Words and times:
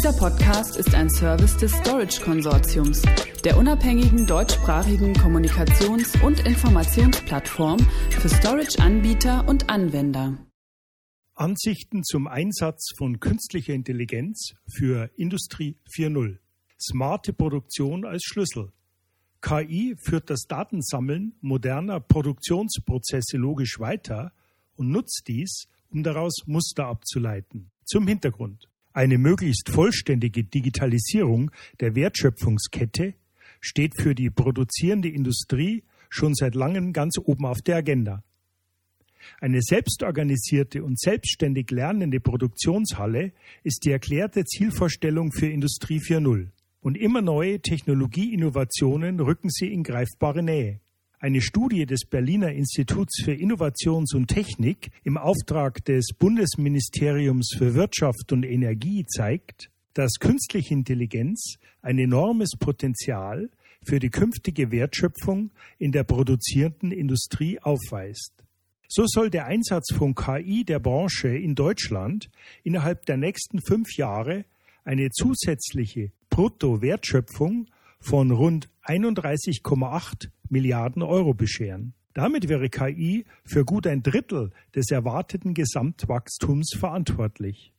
Dieser 0.00 0.14
Podcast 0.14 0.78
ist 0.78 0.94
ein 0.94 1.10
Service 1.10 1.58
des 1.58 1.72
Storage 1.72 2.22
Konsortiums, 2.22 3.02
der 3.44 3.58
unabhängigen 3.58 4.26
deutschsprachigen 4.26 5.12
Kommunikations- 5.12 6.18
und 6.24 6.40
Informationsplattform 6.40 7.78
für 8.08 8.30
Storage-Anbieter 8.30 9.46
und 9.46 9.68
Anwender. 9.68 10.38
Ansichten 11.34 12.02
zum 12.02 12.28
Einsatz 12.28 12.94
von 12.96 13.20
künstlicher 13.20 13.74
Intelligenz 13.74 14.54
für 14.74 15.10
Industrie 15.16 15.76
4.0. 15.94 16.38
Smarte 16.80 17.34
Produktion 17.34 18.06
als 18.06 18.24
Schlüssel. 18.24 18.72
KI 19.42 19.96
führt 19.98 20.30
das 20.30 20.46
Datensammeln 20.48 21.34
moderner 21.42 22.00
Produktionsprozesse 22.00 23.36
logisch 23.36 23.78
weiter 23.78 24.32
und 24.76 24.88
nutzt 24.88 25.24
dies, 25.28 25.66
um 25.90 26.02
daraus 26.02 26.46
Muster 26.46 26.86
abzuleiten. 26.86 27.70
Zum 27.84 28.08
Hintergrund. 28.08 28.69
Eine 28.92 29.18
möglichst 29.18 29.70
vollständige 29.70 30.42
Digitalisierung 30.42 31.50
der 31.78 31.94
Wertschöpfungskette 31.94 33.14
steht 33.60 33.94
für 34.00 34.14
die 34.14 34.30
produzierende 34.30 35.08
Industrie 35.08 35.84
schon 36.08 36.34
seit 36.34 36.54
langem 36.54 36.92
ganz 36.92 37.18
oben 37.18 37.46
auf 37.46 37.60
der 37.62 37.76
Agenda. 37.76 38.24
Eine 39.40 39.60
selbstorganisierte 39.62 40.82
und 40.82 40.98
selbstständig 40.98 41.70
lernende 41.70 42.20
Produktionshalle 42.20 43.32
ist 43.62 43.84
die 43.84 43.90
erklärte 43.90 44.44
Zielvorstellung 44.44 45.30
für 45.30 45.46
Industrie 45.46 46.00
4.0. 46.00 46.48
Und 46.80 46.96
immer 46.96 47.20
neue 47.20 47.60
Technologieinnovationen 47.60 49.20
rücken 49.20 49.50
sie 49.50 49.72
in 49.72 49.82
greifbare 49.82 50.42
Nähe. 50.42 50.80
Eine 51.22 51.42
Studie 51.42 51.84
des 51.84 52.06
Berliner 52.06 52.50
Instituts 52.52 53.20
für 53.22 53.34
Innovations- 53.34 54.14
und 54.14 54.28
Technik 54.28 54.90
im 55.04 55.18
Auftrag 55.18 55.84
des 55.84 56.14
Bundesministeriums 56.18 57.50
für 57.58 57.74
Wirtschaft 57.74 58.32
und 58.32 58.42
Energie 58.42 59.04
zeigt, 59.04 59.70
dass 59.92 60.14
künstliche 60.18 60.72
Intelligenz 60.72 61.56
ein 61.82 61.98
enormes 61.98 62.52
Potenzial 62.58 63.50
für 63.84 63.98
die 63.98 64.08
künftige 64.08 64.72
Wertschöpfung 64.72 65.50
in 65.76 65.92
der 65.92 66.04
produzierenden 66.04 66.90
Industrie 66.90 67.60
aufweist. 67.60 68.32
So 68.88 69.04
soll 69.06 69.28
der 69.28 69.44
Einsatz 69.44 69.92
von 69.92 70.14
KI 70.14 70.64
der 70.64 70.78
Branche 70.78 71.28
in 71.28 71.54
Deutschland 71.54 72.30
innerhalb 72.64 73.04
der 73.04 73.18
nächsten 73.18 73.60
fünf 73.60 73.94
Jahre 73.94 74.46
eine 74.84 75.10
zusätzliche 75.10 76.12
Bruttowertschöpfung 76.30 77.66
von 78.00 78.30
rund 78.30 78.68
31,8 78.84 80.30
Milliarden 80.48 81.02
Euro 81.02 81.34
bescheren. 81.34 81.94
Damit 82.14 82.48
wäre 82.48 82.68
KI 82.68 83.24
für 83.44 83.64
gut 83.64 83.86
ein 83.86 84.02
Drittel 84.02 84.50
des 84.74 84.90
erwarteten 84.90 85.54
Gesamtwachstums 85.54 86.74
verantwortlich. 86.76 87.72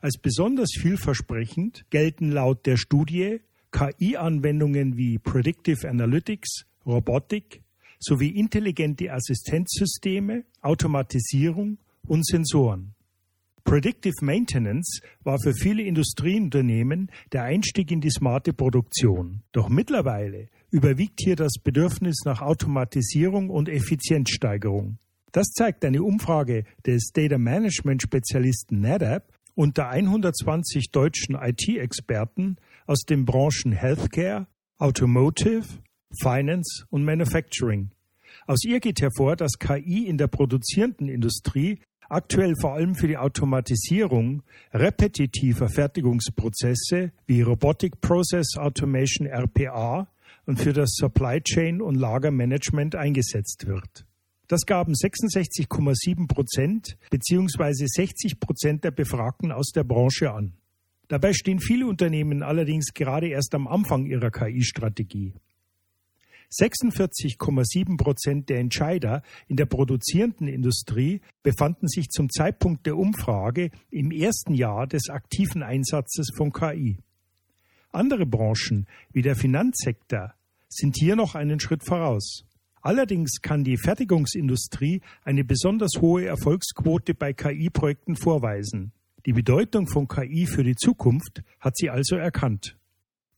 Als 0.00 0.18
besonders 0.18 0.70
vielversprechend 0.78 1.84
gelten 1.90 2.30
laut 2.30 2.66
der 2.66 2.76
Studie 2.76 3.40
KI-Anwendungen 3.72 4.96
wie 4.96 5.18
Predictive 5.18 5.88
Analytics, 5.88 6.66
Robotik 6.86 7.62
sowie 7.98 8.28
intelligente 8.28 9.12
Assistenzsysteme, 9.12 10.44
Automatisierung 10.62 11.78
und 12.06 12.24
Sensoren. 12.24 12.94
Predictive 13.64 14.14
Maintenance 14.22 15.00
war 15.24 15.38
für 15.38 15.52
viele 15.52 15.82
Industrieunternehmen 15.82 17.10
der 17.32 17.44
Einstieg 17.44 17.90
in 17.90 18.00
die 18.00 18.10
smarte 18.10 18.52
Produktion. 18.52 19.42
Doch 19.52 19.68
mittlerweile 19.68 20.48
überwiegt 20.70 21.20
hier 21.20 21.36
das 21.36 21.54
Bedürfnis 21.62 22.22
nach 22.24 22.42
Automatisierung 22.42 23.50
und 23.50 23.68
Effizienzsteigerung. 23.68 24.98
Das 25.32 25.48
zeigt 25.48 25.84
eine 25.84 26.02
Umfrage 26.02 26.64
des 26.86 27.10
Data 27.12 27.38
Management 27.38 28.02
Spezialisten 28.02 28.80
NetApp 28.80 29.32
unter 29.54 29.88
120 29.88 30.90
deutschen 30.90 31.34
IT-Experten 31.34 32.56
aus 32.86 33.00
den 33.00 33.24
Branchen 33.24 33.72
Healthcare, 33.72 34.46
Automotive, 34.78 35.64
Finance 36.22 36.86
und 36.90 37.04
Manufacturing. 37.04 37.90
Aus 38.46 38.64
ihr 38.64 38.80
geht 38.80 39.02
hervor, 39.02 39.36
dass 39.36 39.58
KI 39.58 40.06
in 40.06 40.16
der 40.16 40.28
produzierenden 40.28 41.08
Industrie 41.08 41.80
aktuell 42.08 42.54
vor 42.60 42.74
allem 42.74 42.94
für 42.94 43.08
die 43.08 43.16
Automatisierung 43.16 44.42
repetitiver 44.72 45.68
Fertigungsprozesse 45.68 47.12
wie 47.26 47.42
Robotic 47.42 48.00
Process 48.00 48.56
Automation 48.56 49.26
RPA 49.26 50.08
und 50.46 50.58
für 50.58 50.72
das 50.72 50.90
Supply 50.94 51.40
Chain 51.42 51.82
und 51.82 51.94
Lagermanagement 51.94 52.96
eingesetzt 52.96 53.66
wird. 53.66 54.06
Das 54.48 54.64
gaben 54.64 54.94
66,7 54.94 56.26
Prozent 56.26 56.96
bzw. 57.10 57.84
60 57.86 58.40
Prozent 58.40 58.82
der 58.82 58.92
Befragten 58.92 59.52
aus 59.52 59.72
der 59.72 59.84
Branche 59.84 60.32
an. 60.32 60.54
Dabei 61.08 61.34
stehen 61.34 61.60
viele 61.60 61.86
Unternehmen 61.86 62.42
allerdings 62.42 62.94
gerade 62.94 63.28
erst 63.28 63.54
am 63.54 63.68
Anfang 63.68 64.06
ihrer 64.06 64.30
KI-Strategie. 64.30 65.34
46,7 66.50 67.96
Prozent 67.96 68.48
der 68.48 68.58
Entscheider 68.58 69.22
in 69.48 69.56
der 69.56 69.66
produzierenden 69.66 70.48
Industrie 70.48 71.20
befanden 71.42 71.88
sich 71.88 72.08
zum 72.08 72.30
Zeitpunkt 72.30 72.86
der 72.86 72.96
Umfrage 72.96 73.70
im 73.90 74.10
ersten 74.10 74.54
Jahr 74.54 74.86
des 74.86 75.10
aktiven 75.10 75.62
Einsatzes 75.62 76.28
von 76.34 76.52
KI. 76.52 76.98
Andere 77.90 78.26
Branchen 78.26 78.86
wie 79.12 79.22
der 79.22 79.36
Finanzsektor 79.36 80.34
sind 80.68 80.96
hier 80.98 81.16
noch 81.16 81.34
einen 81.34 81.60
Schritt 81.60 81.84
voraus. 81.84 82.44
Allerdings 82.80 83.40
kann 83.42 83.64
die 83.64 83.76
Fertigungsindustrie 83.76 85.02
eine 85.24 85.44
besonders 85.44 86.00
hohe 86.00 86.26
Erfolgsquote 86.26 87.14
bei 87.14 87.32
KI-Projekten 87.32 88.16
vorweisen. 88.16 88.92
Die 89.26 89.32
Bedeutung 89.32 89.86
von 89.86 90.08
KI 90.08 90.46
für 90.46 90.64
die 90.64 90.76
Zukunft 90.76 91.42
hat 91.60 91.76
sie 91.76 91.90
also 91.90 92.16
erkannt. 92.16 92.78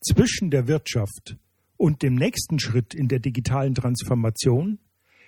Zwischen 0.01 0.51
der 0.51 0.69
Wirtschaft 0.69 1.37
und 1.81 2.03
dem 2.03 2.15
nächsten 2.15 2.59
Schritt 2.59 2.95
in 2.95 3.09
der 3.09 3.21
digitalen 3.21 3.75
Transformation 3.75 4.79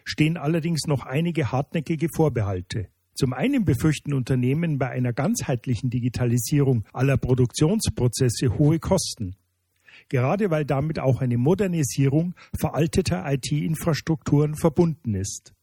stehen 0.05 0.37
allerdings 0.37 0.87
noch 0.87 1.07
einige 1.07 1.51
hartnäckige 1.51 2.09
Vorbehalte. 2.15 2.89
Zum 3.15 3.33
einen 3.33 3.65
befürchten 3.65 4.13
Unternehmen 4.13 4.79
bei 4.79 4.91
einer 4.91 5.15
ganzheitlichen 5.15 5.89
Digitalisierung 5.89 6.85
aller 6.93 7.17
Produktionsprozesse 7.17 8.59
hohe 8.59 8.79
Kosten. 8.81 9.35
Gerade 10.11 10.51
weil 10.51 10.67
damit 10.67 10.99
auch 10.99 11.23
eine 11.23 11.39
Modernisierung 11.39 12.35
veralteter 12.55 13.25
IT-Infrastrukturen 13.33 14.55
verbunden 14.55 15.15
ist. 15.15 15.55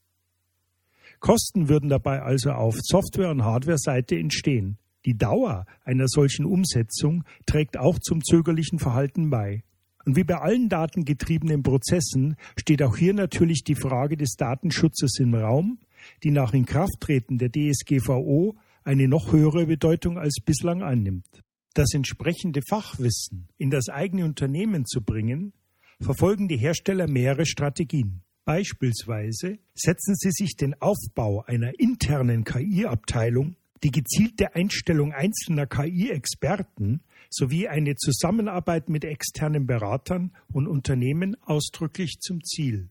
Kosten 1.20 1.68
würden 1.68 1.88
dabei 1.88 2.22
also 2.22 2.50
auf 2.50 2.74
Software- 2.80 3.30
und 3.30 3.44
Hardware-Seite 3.44 4.16
entstehen. 4.16 4.78
Die 5.04 5.16
Dauer 5.16 5.66
einer 5.84 6.08
solchen 6.08 6.46
Umsetzung 6.46 7.22
trägt 7.46 7.78
auch 7.78 8.00
zum 8.00 8.24
zögerlichen 8.24 8.80
Verhalten 8.80 9.30
bei. 9.30 9.62
Und 10.04 10.16
wie 10.16 10.24
bei 10.24 10.36
allen 10.36 10.68
datengetriebenen 10.68 11.62
Prozessen 11.62 12.36
steht 12.58 12.82
auch 12.82 12.96
hier 12.96 13.14
natürlich 13.14 13.64
die 13.64 13.74
Frage 13.74 14.16
des 14.16 14.36
Datenschutzes 14.36 15.18
im 15.18 15.34
Raum, 15.34 15.78
die 16.22 16.30
nach 16.30 16.54
Inkrafttreten 16.54 17.38
der 17.38 17.50
DSGVO 17.50 18.56
eine 18.82 19.08
noch 19.08 19.32
höhere 19.32 19.66
Bedeutung 19.66 20.18
als 20.18 20.36
bislang 20.44 20.82
annimmt. 20.82 21.42
Das 21.74 21.92
entsprechende 21.94 22.62
Fachwissen 22.68 23.48
in 23.58 23.70
das 23.70 23.88
eigene 23.88 24.24
Unternehmen 24.24 24.86
zu 24.86 25.02
bringen, 25.02 25.52
verfolgen 26.00 26.48
die 26.48 26.56
Hersteller 26.56 27.06
mehrere 27.06 27.46
Strategien. 27.46 28.22
Beispielsweise 28.44 29.58
setzen 29.74 30.14
sie 30.16 30.30
sich 30.32 30.56
den 30.56 30.74
Aufbau 30.80 31.44
einer 31.46 31.78
internen 31.78 32.44
KI-Abteilung, 32.44 33.54
die 33.82 33.90
gezielte 33.90 34.54
Einstellung 34.54 35.12
einzelner 35.12 35.66
KI-Experten 35.66 37.00
sowie 37.30 37.68
eine 37.68 37.96
Zusammenarbeit 37.96 38.88
mit 38.88 39.04
externen 39.04 39.66
Beratern 39.66 40.32
und 40.52 40.66
Unternehmen 40.66 41.36
ausdrücklich 41.42 42.18
zum 42.20 42.42
Ziel. 42.44 42.90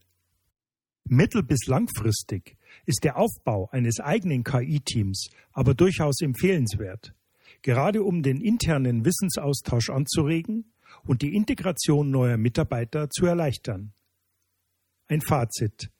Mittel- 1.05 1.43
bis 1.43 1.67
langfristig 1.67 2.57
ist 2.85 3.03
der 3.03 3.17
Aufbau 3.17 3.69
eines 3.71 3.99
eigenen 3.99 4.43
KI-Teams 4.43 5.29
aber 5.51 5.73
durchaus 5.73 6.21
empfehlenswert, 6.21 7.13
gerade 7.61 8.03
um 8.03 8.21
den 8.23 8.41
internen 8.41 9.05
Wissensaustausch 9.05 9.89
anzuregen 9.89 10.71
und 11.03 11.21
die 11.21 11.35
Integration 11.35 12.11
neuer 12.11 12.37
Mitarbeiter 12.37 13.09
zu 13.09 13.25
erleichtern. 13.25 13.93
Ein 15.07 15.21
Fazit. 15.21 15.91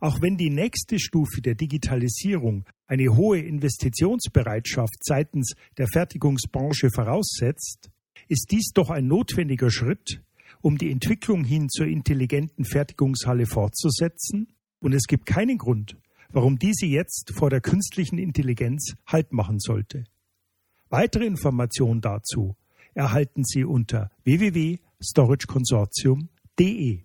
Auch 0.00 0.20
wenn 0.22 0.36
die 0.36 0.50
nächste 0.50 0.98
Stufe 0.98 1.42
der 1.42 1.54
Digitalisierung 1.54 2.64
eine 2.90 3.16
hohe 3.16 3.38
Investitionsbereitschaft 3.38 5.02
seitens 5.04 5.54
der 5.78 5.86
Fertigungsbranche 5.86 6.90
voraussetzt, 6.92 7.88
ist 8.26 8.48
dies 8.50 8.72
doch 8.74 8.90
ein 8.90 9.06
notwendiger 9.06 9.70
Schritt, 9.70 10.20
um 10.60 10.76
die 10.76 10.90
Entwicklung 10.90 11.44
hin 11.44 11.68
zur 11.68 11.86
intelligenten 11.86 12.64
Fertigungshalle 12.64 13.46
fortzusetzen, 13.46 14.48
und 14.80 14.92
es 14.92 15.04
gibt 15.04 15.26
keinen 15.26 15.58
Grund, 15.58 15.96
warum 16.30 16.58
diese 16.58 16.86
jetzt 16.86 17.30
vor 17.32 17.48
der 17.48 17.60
künstlichen 17.60 18.18
Intelligenz 18.18 18.96
Halt 19.06 19.32
machen 19.32 19.60
sollte. 19.60 20.02
Weitere 20.88 21.26
Informationen 21.26 22.00
dazu 22.00 22.56
erhalten 22.94 23.44
Sie 23.44 23.62
unter 23.64 24.10
www.storageconsortium.de. 24.24 27.04